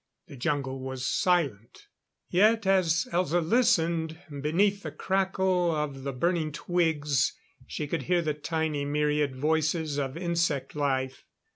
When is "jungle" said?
0.35-0.79